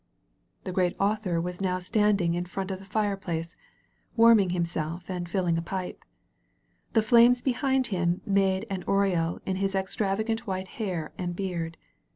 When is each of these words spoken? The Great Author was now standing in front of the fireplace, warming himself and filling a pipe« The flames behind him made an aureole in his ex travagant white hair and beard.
The 0.63 0.71
Great 0.71 0.95
Author 0.99 1.39
was 1.39 1.61
now 1.61 1.77
standing 1.77 2.33
in 2.33 2.45
front 2.47 2.71
of 2.71 2.79
the 2.79 2.85
fireplace, 2.87 3.55
warming 4.15 4.49
himself 4.49 5.11
and 5.11 5.29
filling 5.29 5.59
a 5.59 5.61
pipe« 5.61 6.03
The 6.93 7.03
flames 7.03 7.43
behind 7.43 7.85
him 7.93 8.21
made 8.25 8.65
an 8.71 8.83
aureole 8.87 9.41
in 9.45 9.57
his 9.57 9.75
ex 9.75 9.95
travagant 9.95 10.39
white 10.47 10.69
hair 10.69 11.13
and 11.19 11.35
beard. 11.35 11.77